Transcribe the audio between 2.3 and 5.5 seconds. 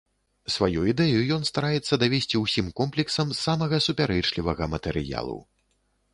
ўсім комплексам самага супярэчлівага матэрыялу.